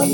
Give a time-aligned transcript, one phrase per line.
[0.00, 0.08] 欢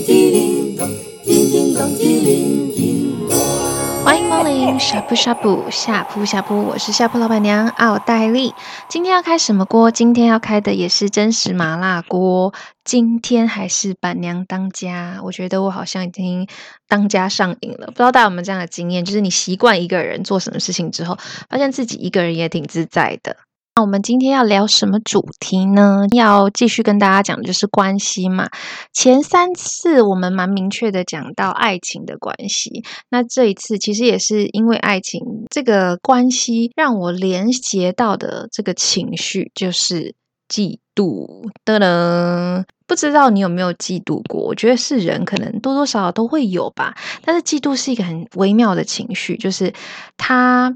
[4.18, 8.52] 迎光临呷哺呷哺下铺下铺，我是下铺老板娘奥黛丽。
[8.88, 9.92] 今天要开什么锅？
[9.92, 12.52] 今天要开的也是真实麻辣锅。
[12.82, 16.48] 今天还是板娘当家，我觉得我好像已经
[16.88, 17.86] 当家上瘾了。
[17.86, 21.16] 不知道大家有没有这样的经验，就是你习惯一个人做什么事情之后，
[21.48, 23.36] 发现自己一个人也挺自在的。
[23.76, 26.06] 那我们今天要聊什么主题呢？
[26.12, 28.48] 要继续跟大家讲的就是关系嘛。
[28.90, 40.14] 前三次我们蛮明确的讲到爱情的关系，那这一次其实也是因为爱情这个关系，让我连接到的这个情绪就是
[40.48, 41.50] 嫉妒。
[41.62, 44.40] 噔噔，不知道你有没有嫉妒过？
[44.40, 46.96] 我觉得是人可能多多少少都会有吧。
[47.22, 49.70] 但是嫉妒是一个很微妙的情绪，就是
[50.16, 50.74] 它。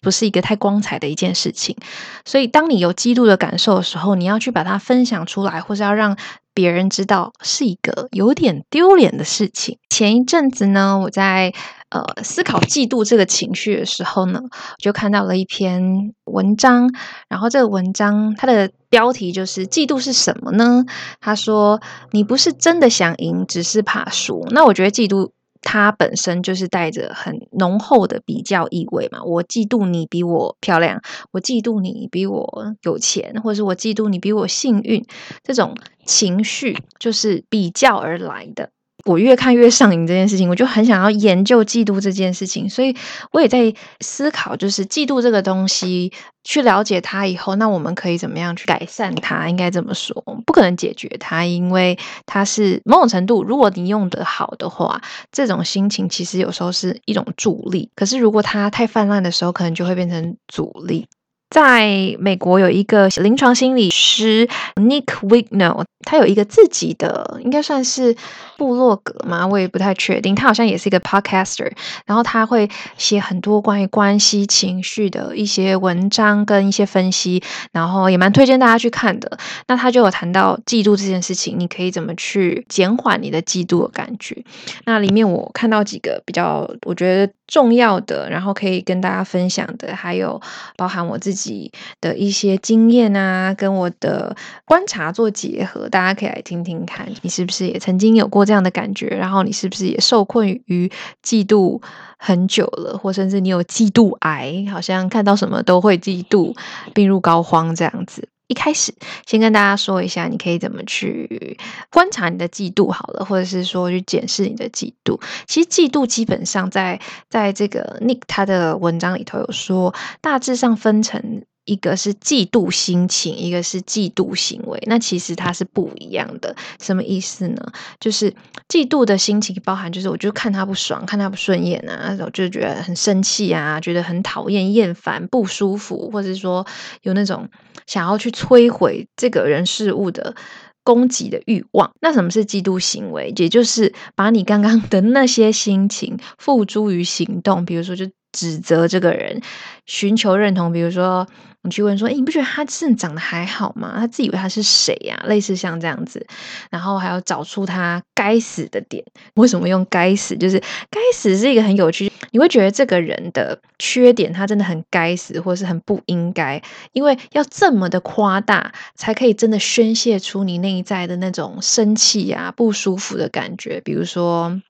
[0.00, 1.76] 不是一个太光彩的一件事情，
[2.24, 6.16] 所以当你有嫉妒的感受的时候，你要去把它分享出来，或是要让
[6.54, 9.78] 别人知道，是一个有点丢脸的事情。
[9.90, 11.52] 前一阵子呢，我在
[11.90, 14.40] 呃思考嫉妒这个情绪的时候呢，
[14.78, 16.90] 就看到了一篇文章，
[17.28, 20.84] 然后这个文章它的标题就是“嫉妒是什么呢？”
[21.20, 21.80] 他说
[22.12, 25.30] ：“你不是真的想赢，只是怕输。”那我觉得嫉妒。
[25.68, 35.04] 它本身就是带着很浓厚的比较意味嘛，我嫉妒你比我漂亮，我嫉妒你比我有钱，或者是我嫉妒你比我幸运，
[35.42, 38.70] 这种情绪就是比较而来的。
[39.06, 42.94] 我越看越上瘾这件事情，我就很想要研究嫉妒这件事情，所以
[43.30, 46.12] 我也在思考，就是嫉妒这个东西，
[46.42, 49.48] 去了解它以后，那我们可以怎么样去改善它？
[49.48, 51.96] 应该这么说，不可能解决它，因为
[52.26, 57.88] 它是某种程度，如果你用得好的话，这种心情其实有时候是一种助力。
[57.94, 61.06] 可是如果它太泛滥的时候，可能就会变成阻力。
[61.48, 68.14] 在美国有一个临床心理师 Nick Wignall，他有一个自己的，应该算是
[68.58, 70.34] 部落格嘛，我也不太确定。
[70.34, 71.70] 他好像也是一个 podcaster，
[72.04, 77.42] 然后他会写很多关于关系、情绪的一些文章跟一些分析，
[77.72, 79.38] 然后也蛮推荐大家去看的。
[79.68, 84.36] 那他就有谈到嫉妒这件事情，你可以怎么去减缓你的嫉妒的感觉？
[84.84, 90.40] 那里面我看到几个比较我觉得重要的，然后可以跟大家分享的，还有
[90.76, 91.45] 包含我自己。
[91.50, 99.06] 己的一些经验啊，跟我的观察做结合，大家可以来听听看，你是不是也曾经有过这样的感觉？
[99.08, 100.90] 然后你是不是也受困于
[101.22, 101.80] 嫉妒
[102.18, 106.56] 很久了，或甚至你有嫉妒癌，好像看到什么都会嫉妒，
[106.92, 108.28] 病入膏肓这样子。
[108.48, 108.94] 一开始
[109.26, 111.58] 先跟大家说一下，你可以怎么去
[111.90, 115.20] 观察你的嫉妒好了，或者是说去检视你的嫉妒。
[115.46, 121.44] 其实嫉妒基本上在在这个 Nick 他的文章里头有说，大致上分成。
[121.66, 126.54] 一个是嫉妒心情，一个是嫉妒行为，那其实它是不一样的。
[126.80, 127.72] 什么意思呢？
[127.98, 128.32] 就是
[128.68, 136.64] 嫉妒的心情包含，就是我就看他不爽，看他不顺眼啊，我就觉得很生气啊，觉得很讨厌、厌烦、不舒服，或者说
[137.02, 137.48] 有那种
[137.86, 140.36] 想要去摧毁这个人事物的
[140.84, 141.90] 攻击的欲望。
[142.00, 143.32] 那什么是嫉妒行为？
[143.36, 149.42] 也就是把你刚刚的那些心情付诸于行动，比如说就指责这个人，
[149.84, 151.26] 寻求认同，比如说。
[151.66, 153.94] 你去问说，诶，你不觉得他真的长得还好吗？
[153.98, 155.20] 他自以为他是谁呀？
[155.26, 156.24] 类似像这样子，
[156.70, 159.04] 然后还要找出他该死的点。
[159.34, 160.36] 为什么用该死？
[160.36, 160.58] 就是
[160.88, 166.62] 该死是一个很有趣，你会觉得这个人的缺点，他真的很该死，或是很不应该，
[166.92, 173.80] 因为要这么的夸大，才可以真的宣泄出你内在的那种生气呀、不舒服的感觉。
[173.84, 174.60] 比如说，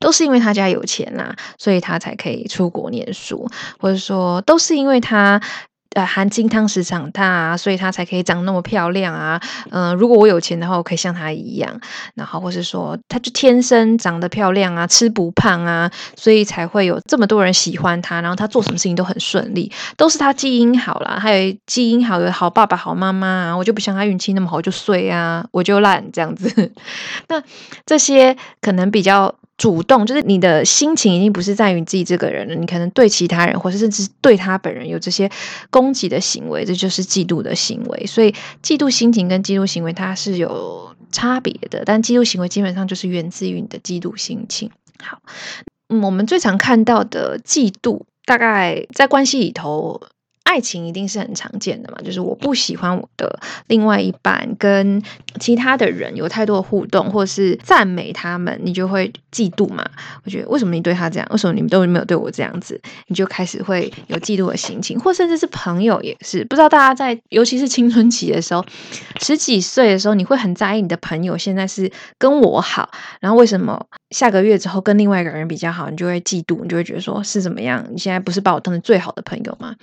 [0.00, 3.46] 都是因为他家有钱啦，所以他才可以出国念书，
[3.78, 5.40] 或者说，都是因为他。
[5.96, 9.40] 呃，含金汤匙长大啊，所以她才可以长那么漂亮啊。
[9.70, 11.80] 嗯、如果我有钱的话，我可以像她一样。
[12.14, 18.20] 然后，或是说，她就天生长得漂亮啊，吃不胖啊，所以才会有这么多人喜欢她。
[18.20, 21.18] 然后她做什么事情都很顺利，都是她基因好啦。
[21.18, 23.56] 还有基因好，的好爸爸、好妈妈啊。
[23.56, 26.72] 我就不像她运气那么好，我就衰啊，我就烂这样子。
[27.28, 27.42] 那
[27.86, 29.34] 这些可能比较。
[29.56, 35.30] 主动就是你的心情已经不是在于你自己这个人了，你可能对其他人，或者甚至对他本人有这些
[35.70, 38.06] 攻击的行为，这就是嫉妒的行为。
[38.06, 44.70] 所以，嫉妒心情跟嫉妒行为它是有差别的，但嫉妒行为基本上就是源自于你的嫉妒心情。
[45.02, 45.22] 好，
[45.88, 50.02] 我们最常看到的嫉妒，大概在关系里头。
[50.46, 55.02] 爱情一定是很常见的嘛，就是我不喜欢我的另外一半跟
[55.40, 59.84] 其他的人有太多的互动，或是赞美他们，你就会嫉妒嘛。
[60.24, 66.44] 我觉得为什么你对他这样，为什么你们都没有对我这样子，你就开始会有嫉妒的心情，或甚至是朋友也是。
[66.44, 68.64] 不知道大家在，尤其是青春期的时候，
[69.20, 72.88] 十几岁的时候，你会很在意你的朋友现在是跟我好，
[73.20, 77.84] 然后为什么下个月之后跟另外一个人比较好，你就会嫉妒，你就会觉得说是怎么样？
[77.90, 79.74] 你现在不是把我当成最好的朋友吗？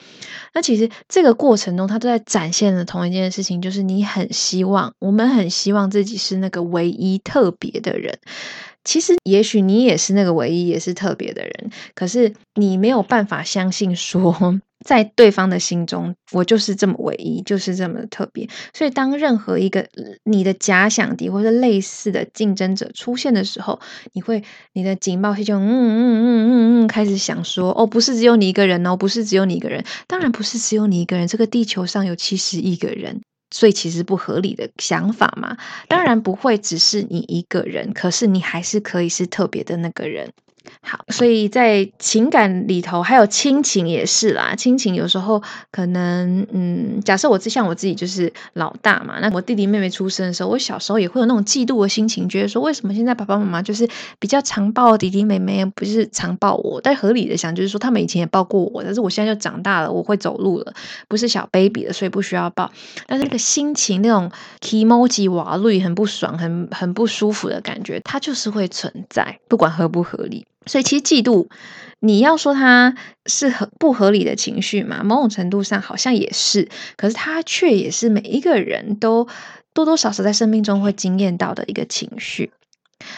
[0.54, 8.20] 那其实这个过程中，他都在展现了同一件事情，就是你很希望，我们很希望自己是那个唯一特别的人。
[8.84, 18.48] 其实，也许你也是那个唯一也是特别的人，可是你没有办法相信说，在对方的心中，我就是这么唯一，就是这么特别。
[18.74, 19.88] 所以，当任何一个
[20.24, 23.80] 你的假想敌或者类似的竞争者出现的时候，
[24.12, 24.44] 你会
[24.74, 33.22] 你的警报器就嗯嗯嗯嗯嗯开始想说，哦，不是只有你一个人哦，不是只有你一个人，当然不是只有你一个人，这个地球上有七十亿个人。
[33.56, 35.56] 所以其实不合理的想法嘛，
[35.88, 40.32] 当然不会只是你一个人，可是你还是可以是特别的那个人。
[40.82, 44.56] 好，所以在情感里头，还有亲情也是啦。
[44.56, 53.88] 亲情有时候可能，嗯，假设我像我自己就是老大嘛，那我弟弟妹妹出生的时候，我小时候也会有那种嫉妒的心情，觉得说为什么现在爸爸妈妈就是
[54.20, 56.80] 比较常抱弟弟妹妹，不是常抱我？
[56.82, 60.74] 但合理的想，就是说他们以前也抱过我，但是我现在就长大了，我会走路了，
[61.08, 62.72] 不是小 baby 了，所以不需要抱。
[63.08, 64.32] 但是那个心情，那种
[64.62, 70.46] kimoji 瓦绿，很不爽，很很不舒服的感觉，它就是会存在，不管合不合理。
[70.66, 71.48] 所以，其实嫉妒，
[72.00, 72.96] 你要说它
[73.26, 75.04] 是很不合理的情绪嘛？
[75.04, 79.28] 某种程度上好像也是，可是它却也是每一个人都
[79.74, 82.52] 多多少少在生命中会经验到的一个情绪。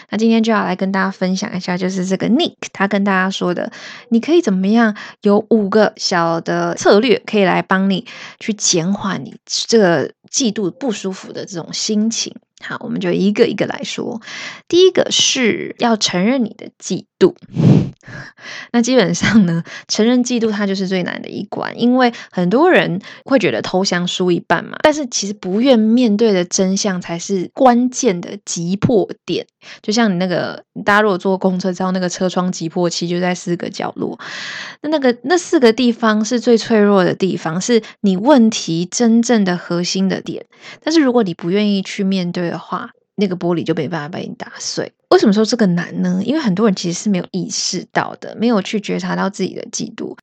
[0.10, 3.72] 那今天就要来跟大家分享一下，就是这个 Nick 他跟大家说的，
[4.10, 4.96] 你可以怎么样？
[5.22, 8.08] 有五个小的策略可以来帮你
[8.40, 12.36] 去减缓你这个嫉妒不舒服的这种心情。
[12.62, 14.22] 好，我们就一个一个来说。
[14.68, 17.34] 第一个是要承认你的嫉妒。
[18.72, 24.78] 那基本上呢，承认嫉妒它就是最难的一关，因为很多人会觉得投降输一半嘛。
[24.84, 29.48] 但是其实不愿面对的真相才是关键的急迫点。
[29.82, 34.20] 就像你那个，大家如果坐公车，知道那个车窗急迫器就在四个角落。
[34.82, 40.46] 那那个那四个地方是最脆弱的地方，是你问题真正的核心的点。
[40.84, 44.92] 但是如果你不愿意去面对的话，那个玻璃就没办法被你打碎。
[45.10, 46.22] 为什么说这个难呢？
[46.26, 50.18] 因为很多人其实是没有意识到的，没有去觉察到自己的嫉妒，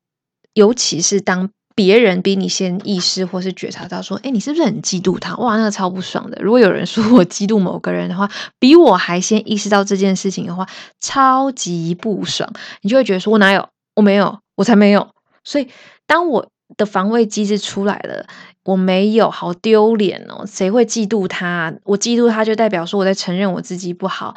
[0.55, 5.35] 尤其是当别人比你先意识或是觉察到说，哎，你是不是很嫉妒他？
[5.37, 6.39] 哇，那个超不爽的。
[6.43, 10.69] 如果有人说我嫉妒某个人的话，比我还先意识到这件事情的话，
[11.01, 12.53] 超级不爽。
[12.83, 13.69] 你就会觉得说，我哪有？
[13.95, 15.09] 我没有，我才没有。
[15.45, 15.69] 所以，
[16.07, 18.27] 当我的防卫机制出来了。
[18.65, 20.47] 我没有，好丢脸哦！
[20.47, 21.75] 谁会嫉妒他？
[21.83, 24.37] 我嫉妒他，就代表说我在承认我自己不好。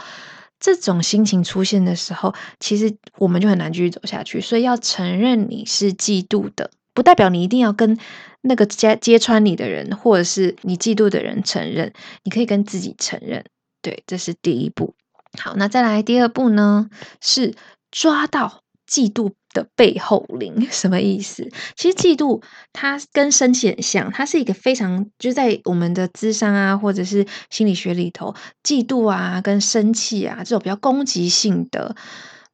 [0.65, 4.41] 这种心情出现的时候，其实我们就很难继续走下去。
[4.41, 7.95] 所以要承认你是嫉妒的，不代表你一定要跟
[8.41, 11.93] 那个揭揭穿你的人，或者是你嫉妒的人承认。
[12.23, 13.45] 你可以跟自己承认，
[13.83, 14.95] 对，这是第一步。
[15.39, 16.89] 好，那再来第二步呢？
[17.21, 17.53] 是
[17.91, 21.49] 抓到嫉妒的背后灵什么意思？
[21.75, 22.43] 其实嫉妒
[22.73, 31.95] 它跟生气很像，它是一个非常就在我们的智商啊，或者是心理学里头，嫉妒啊跟生气啊这种比较攻击性的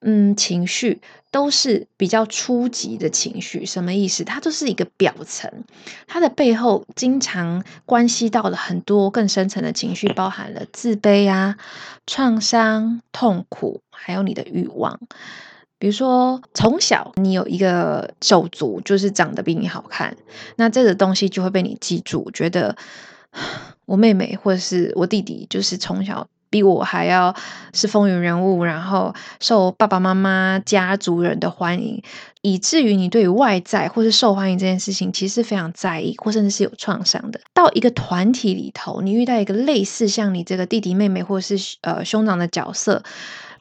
[0.02, 1.02] 嗯情绪，
[1.32, 3.66] 都是比较初级的情绪。
[3.66, 4.24] 什么意思？
[4.24, 5.52] 它都是一个表层，
[6.08, 11.58] 它的背后经常关系到了很多更深层的情绪，包含了自卑啊、
[12.06, 15.00] 创伤、痛苦，还有你的欲望。
[15.82, 20.16] 比如说，从小你有一个手足，就是长得比你好看，
[20.58, 22.76] 那这个东西就会被你记住，觉得
[23.88, 27.36] 我妹妹或者是我弟弟，就是从小比我还要
[27.74, 32.04] 是风云人物，然后受爸爸妈妈家族人的欢迎，
[32.44, 37.42] 以至于你对于外在或是受欢迎这件事情，其实非常在意，或甚至是有创伤的。
[37.56, 43.02] 到一个团体里头，你遇到一个类似像你这个弟弟妹妹，或是呃兄长的角色。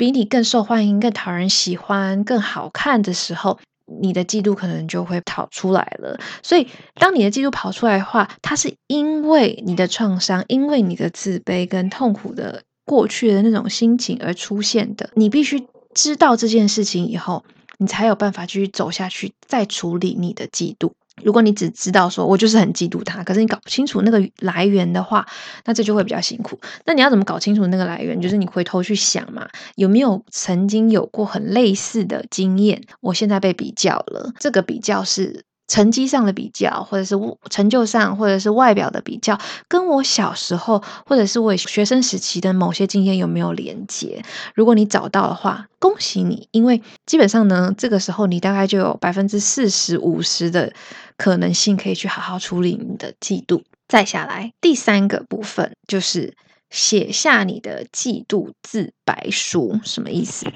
[0.00, 3.58] 比你更受欢迎、更讨人喜欢、更好看的时候，
[4.00, 6.18] 你的嫉妒可能就会跑出来了。
[6.42, 15.10] 所以，当你的嫉妒跑出来的话，它是因为你的创伤、因为你的自卑跟痛苦的过去的那种心情而出现的。
[15.16, 17.44] 你必须知道这件事情以后，
[17.76, 20.92] 你才有办法继续走下去，再处理你的嫉妒。
[21.24, 25.26] 如果你只知道说我就是很嫉妒他，可是你搞不清楚那个来源的话，
[25.64, 26.58] 那这就会比较辛苦。
[26.84, 28.20] 那你要怎么搞清楚那个来源？
[28.20, 32.82] 就是你回头去想嘛，有没有曾经有过很类似的经验？
[33.00, 37.14] 我现在被比较了，这个比较是成绩上的比较，或者是
[37.48, 44.20] 成就上，或者是外表的比较，跟我小时候或者是我学生时期的某些经验有没有连接？
[44.56, 50.72] 如果你找到的话，恭喜你，因为基本上呢，这个时候你大概就有百分之四十五十的
[51.16, 53.62] 可能性可以去好好处理你的嫉妒。
[53.86, 56.34] 再下来，第三个部分就是
[56.70, 60.46] 写下你的嫉妒自白书，什么意思？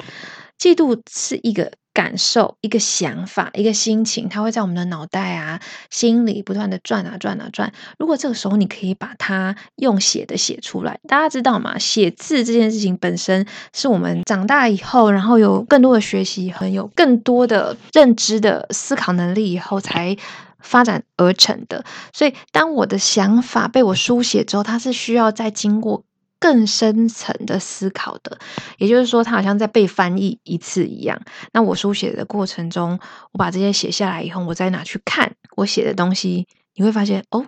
[0.58, 1.70] 嫉妒是一个。
[1.94, 7.72] 感受一个想法，一个心情，它会在我们的脑袋啊、心里不断的转啊、转啊、转。
[7.98, 11.78] 如果这个时候你可以把它用写的写出来，大家知道吗？
[11.78, 20.16] 写字这件事情本身是我们长大以后，然后有更多的学习和有更多的认知的思考能力以后才
[20.58, 21.84] 发展而成的。
[22.12, 26.02] 所以，当我的想法被我书写之后，它是需要再经过。
[26.44, 28.38] 更深层的思考的，
[28.76, 31.18] 也就是说，它好像在被翻译一次一样。
[31.54, 33.00] 那我书写的过程中，
[33.32, 37.46] 我把这些写下来以后，我再拿去看我写的东西，你会发现，哦，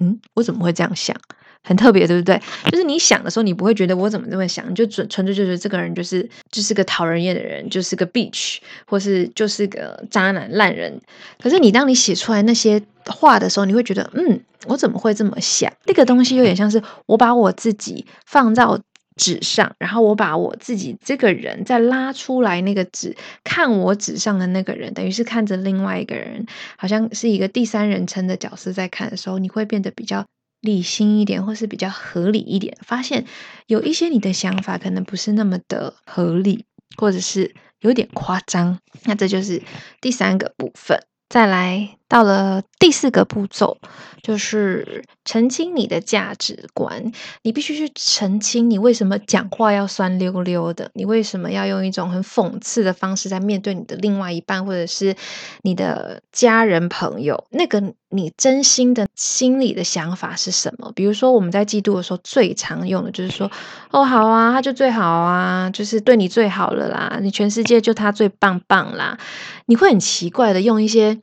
[0.00, 1.16] 嗯，我怎么会这样想？
[1.62, 2.40] 很特别，对不对？
[2.70, 11.00] 就是你想的时候，你不会觉得我怎么这么想，就纯纯粹就是这个人就是就是个讨人厌的人，就是个 bitch，或是就是个渣男烂人。
[11.40, 15.70] 可是你当你写出来那些话的时候，你会觉得，嗯，我怎么会这么想？
[15.84, 18.80] 这个东西有点像是我把我自己放到
[19.16, 26.46] 纸上，然后我把我自己这个人再拉出来，那个纸看我纸上的那个人，等于是看着另外一个人，
[26.76, 30.24] 好像是一个第三人称的角色在看的时候，你会变得比较。
[30.60, 33.26] 理性一点，或是比较合理一点，发现
[33.66, 36.64] 有一些你的想法可能不是那么的合理，
[36.96, 39.62] 或者是有点夸张，那这就是
[40.00, 41.00] 第三个部分。
[41.28, 43.76] 再来到了第四个步骤，
[44.22, 47.12] 就是澄清你的价值观。
[47.42, 55.14] 你必须去澄清你为什么讲话要酸溜溜的，你为什么要用一种很讽刺的方式在面对你的另外一半，或者是
[55.62, 57.44] 你的家人朋友。
[57.50, 60.90] 那个你真心的心里的想法是什么？
[60.94, 63.50] 比如说我们在嫉妒的时候，最常用的就是说
[63.92, 69.18] ：“哦，好啊，他就最好啊，就是对你最好了啦，你全世界就他最棒棒啦。”
[69.66, 71.20] 你会很奇怪的用一些。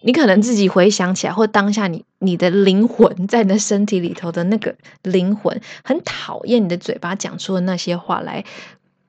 [0.00, 8.44] 你可能自己回想起来，或当下你你的灵魂在你的身体里头的那个灵魂，很讨厌你的嘴巴讲出的那些话来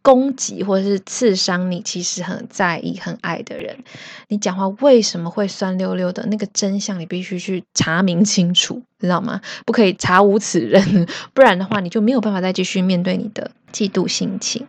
[0.01, 3.77] 攻击或者是刺伤你，其实很在意、很爱的人。
[4.29, 6.25] 你讲话为什么会酸溜溜的？
[6.25, 9.41] 那个真相你必须去查明清楚，知道吗？
[9.65, 14.65] 不可以查无此人，不然的话你就没有办法再继续面对你的嫉妒心情。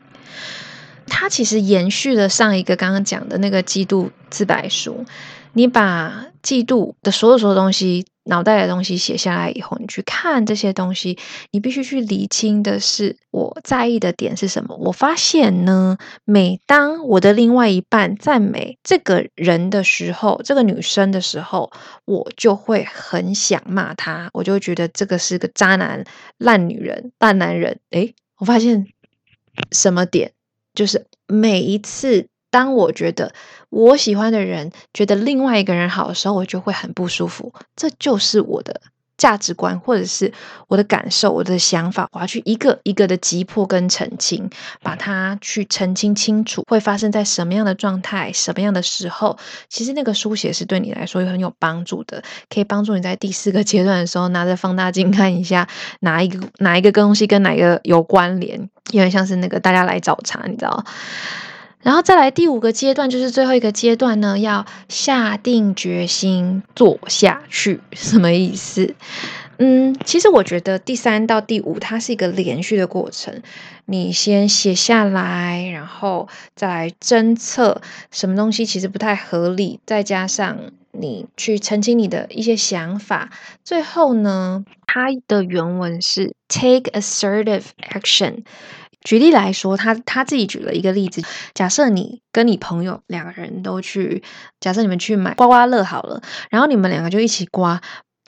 [1.06, 5.06] 它其实延续了上一个刚刚讲的那个嫉妒自白书。
[5.52, 11.18] 你把嫉妒的所有所有东西、脑袋的东西写下来以后，你去看这些东西，
[11.50, 14.76] 你必须去理清的是我在意的点是什么。
[14.76, 21.70] 我发现呢，每当我的另外一半赞美这个人的时候，这个女生的时候，
[22.04, 26.04] 我就会很想骂她，我就觉得这个是个渣男、
[26.38, 27.80] 烂女人、烂男人。
[27.90, 28.86] 诶，我发现
[29.72, 30.32] 什么点？
[30.74, 32.28] 就是每一次。
[32.50, 33.32] 当我觉得
[33.68, 37.52] 我喜欢的人觉得另外一个人好的时候，我就会很不舒服。
[37.76, 38.80] 这就是我的
[39.16, 40.32] 价值观，或者是
[40.66, 42.08] 我的感受、我的想法。
[42.12, 44.50] 我要去一个一个的击破跟澄清，
[44.82, 49.38] 把它去澄清清楚，会发生在什么样的状态、什么样的时候。
[49.68, 55.68] 其实那个书写是对你来说很有帮助的，可以帮助你在第四个阶段的时候拿着放大镜看一下
[56.00, 58.58] 哪一个哪一个东西跟哪一个有关联，
[58.90, 60.84] 有点像是那个大家来找茬，你知道。
[61.82, 67.80] 然后再来第五个阶段，就是最后一个阶段呢，要下定决心做下去。
[67.92, 68.94] 什么意思？
[69.58, 73.42] 嗯，其实我觉得第三到第五它是一个连续的过程。
[73.86, 80.58] 你先写下来，然后再来侦测什么东西其实不太合理，再加上
[80.92, 83.30] 你去澄清你的一些想法。
[83.64, 88.44] 最后呢，它的原文是 take assertive action。
[89.02, 91.22] 举例来说，他他自己举了一个例子，
[91.54, 94.22] 假设你跟你朋友两个人都去，
[94.60, 97.80] 假设你们去买刮刮乐好了，然后你们两个就一起刮，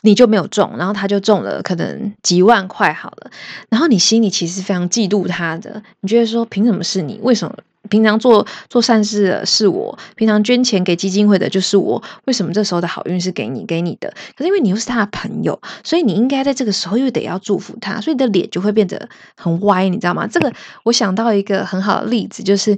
[0.03, 3.31] 你就没有中，然后他就中了可能几万块好了，
[3.69, 7.21] 然后你心里其实非常嫉妒他的，你觉得说凭什么是你？
[7.23, 7.55] 为什么？
[7.93, 14.09] 平常做做善事的是我，平常捐钱给基金会的就是我，为什么这时候的好运是给你给你的？
[14.35, 20.27] 可是因为你又是他的朋友，所以你应该在这个时候又得要祝福他，所以你的脸就会变得很歪，你知道吗？
[20.27, 20.51] 这个
[20.85, 22.75] 我想到一个很好的例子，就是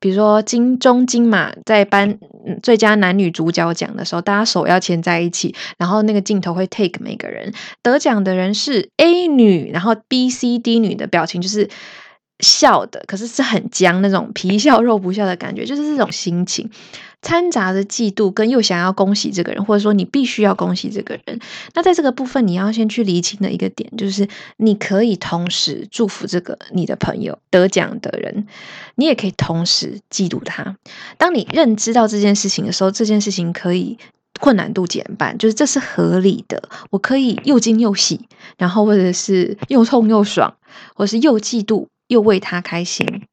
[0.00, 2.18] 比如说金钟金马在颁
[2.62, 7.52] 最佳男女主角奖的时候，大家手要牵在一起，然后那个镜头会 take 每个人
[7.82, 11.68] 得奖的人是 A 女，然后 B、C、D 女的表情就是。
[12.40, 16.70] 笑的，可是是很僵那种皮笑肉不笑的感觉，就是这种心情。
[17.22, 21.40] 掺杂着嫉妒，跟又想要恭喜这个人，或者说你必须要恭喜这个人。
[21.72, 28.46] 那在这个部分，你要先去厘清的一个点，就是你可以同时祝福这个你的朋友得奖的人，
[28.96, 30.76] 你也可以同时嫉妒他。
[31.16, 33.96] 当你认知到这件事情的时候，这件事情可以
[34.38, 36.68] 困难度减半，就是这是合理的。
[36.90, 40.54] 我可以又惊又喜，然后或者是又痛又爽，
[40.94, 43.26] 或者是又嫉妒又为他开心。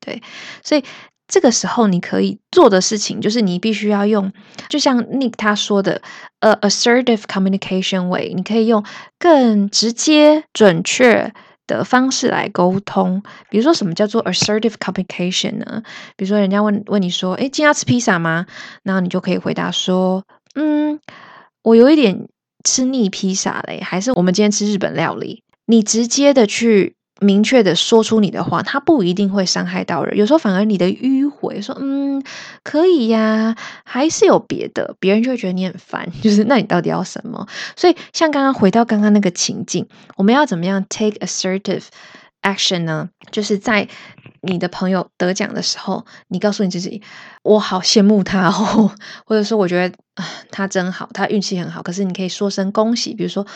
[0.00, 0.22] 对，
[0.62, 0.84] 所以。
[1.28, 4.32] 这个时候，你可以做的事情就是，你必须要用，
[4.68, 6.00] 就像 Nick 他说的，
[6.38, 8.84] 呃，assertive communication way，你可以用
[9.18, 11.34] 更直接、准确
[11.66, 13.24] 的方式来沟通。
[13.50, 15.82] 比如说，什么叫做 assertive communication 呢？
[16.16, 18.46] 比如说，人家问问你说：“诶，今天要吃披萨吗？”
[18.84, 20.22] 然后你就可以回答说
[20.54, 21.00] ：“嗯，
[21.64, 22.28] 我有一点
[22.62, 26.95] 吃腻披萨嘞，还是我们今天吃日本料理？”你直接的去。
[27.20, 30.18] 明确的说出你的话，他不一定会伤害到人。
[30.18, 32.22] 有时候反而你的迂回说，嗯，
[32.62, 36.06] 可以呀，还是有别的，别人就会觉得你很烦。
[36.20, 37.46] 就是那你到底要什么？
[37.74, 41.84] 所以像刚刚回到刚刚那个情境，我们要怎么样 take assertive
[42.42, 43.08] action 呢？
[43.30, 43.88] 就是在
[44.42, 47.00] 你的朋友得奖的时候，你告诉你自己，
[47.42, 48.92] 我好羡慕他哦，
[49.24, 49.96] 或者说我觉得，
[50.50, 51.82] 他真好，他运气很好。
[51.82, 53.46] 可是你可以说声恭喜，比如说，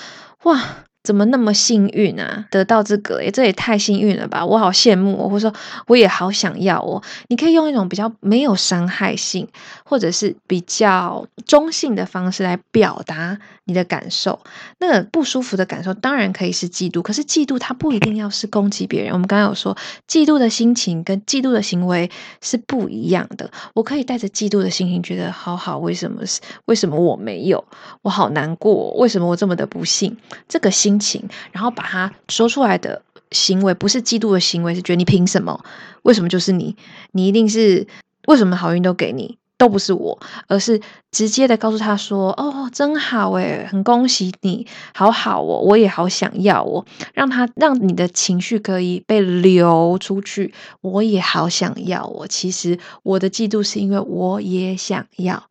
[0.45, 0.87] 哇。
[1.03, 2.47] 怎么那么幸运啊？
[2.51, 4.45] 得到这个，这也太幸运了吧！
[4.45, 7.03] 我好羡慕哦，或者说我也好想要哦。
[7.29, 9.49] 你可以用一种比较没有伤害性，
[9.85, 13.39] 或者是比较中性的方式来表达
[13.71, 14.39] 你的感受。
[14.79, 19.13] 那个不舒服的感受当然可以是嫉妒，可是嫉妒它不一定要是攻击别人。
[19.13, 22.11] 我们刚刚有说，嫉妒的心情跟嫉妒的行为
[22.41, 23.51] 是不一样的。
[23.75, 27.65] 我可以带着嫉妒的心情，觉得好好，为什么是为什么我没有？
[28.03, 30.17] 我好难过，为什么我这么的不幸？
[30.47, 31.01] 这个心。
[31.01, 33.01] 情，然后把它说出来的
[33.31, 35.65] 行为不是嫉妒的行为，是觉得你凭什么？
[36.03, 36.77] 为什么就是你？
[37.13, 37.87] 你一定是
[38.27, 52.27] 为什么好运都给你，都不是我，而是直接的告诉他说：“哦，真好诶，很恭喜你，好好哦，我也好想要哦。”让他让你的情绪可以被流出去，我也好想要哦。
[52.27, 55.45] 其实我的嫉妒是因为我也想要，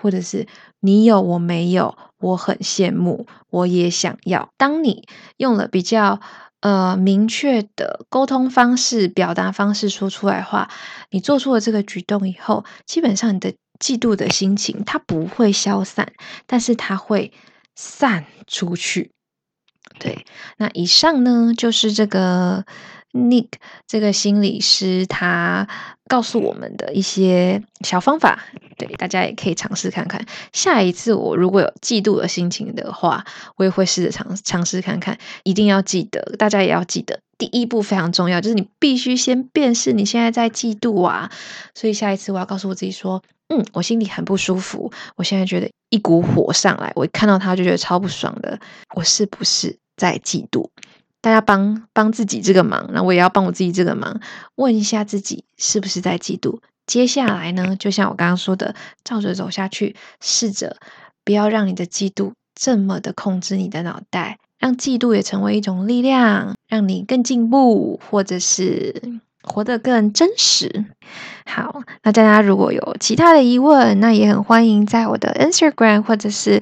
[0.00, 0.46] 或者是
[0.78, 1.96] 你有我没有。
[2.18, 4.48] 我很羡慕，我也想要。
[4.56, 5.04] 当你
[5.36, 6.18] 用了比较
[6.66, 10.68] 呃明确的沟通方式、表达方式说出来话，
[11.10, 16.12] 你做出了这个举动以后，基本上你的嫉妒的心情它不会消散，
[16.46, 17.32] 但是它会
[17.76, 19.12] 散出去。
[20.00, 20.26] 对，
[20.56, 22.64] 那以上呢就是这个。
[23.16, 23.48] Nick
[23.86, 25.66] 这个心理师，他
[26.06, 28.44] 告诉我们的一些小方法，
[28.76, 30.24] 对，大家也可以尝试看看。
[30.52, 33.24] 下一次我如果有嫉妒的心情的话，
[33.56, 35.18] 我也会试着尝尝试看看。
[35.42, 41.30] 一定要记得，大家也要记得，第一步非常重要，就是你必须先辨识你现在在嫉妒啊。
[41.74, 48.58] 所以下一次我要告诉我自己说，嗯，我心里很不舒服，我现在觉得一股火上来，我一看到他就觉得超不爽的，
[48.94, 50.68] 我是不是在嫉妒？
[51.26, 54.20] 大家帮帮自己这个忙，那我也要帮我自己这个忙，
[54.54, 56.60] 问一下自己是不是在嫉妒。
[56.86, 60.76] 接下来呢，就像我刚刚说的，照着走下去，试着
[61.24, 70.84] 不要让你的嫉妒这么的控制你的脑袋，让嫉妒也成为一种力量，让你更进步，或者是活得更真实。
[71.46, 76.60] 好，那大家如果有其他的疑问，那也很欢迎在我的 Instagram 或者是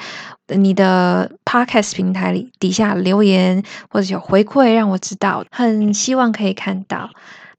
[0.48, 7.10] 你的 Podcast 平台里底下留言，或者有回馈让我知道，很希望可以看到。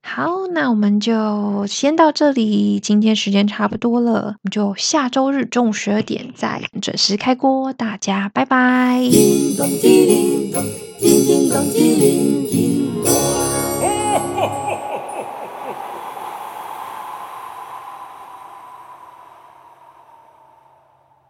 [0.08, 9.00] 好，那我们就先到这里，今天时间差不多了，我们就下周日中午十二点再准时开锅，大家拜拜。